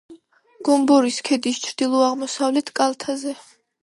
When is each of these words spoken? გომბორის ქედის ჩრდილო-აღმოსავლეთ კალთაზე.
გომბორის 0.69 1.19
ქედის 1.27 1.59
ჩრდილო-აღმოსავლეთ 1.65 2.73
კალთაზე. 2.81 3.35